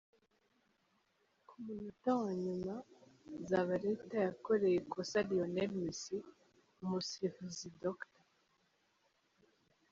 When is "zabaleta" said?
3.49-4.15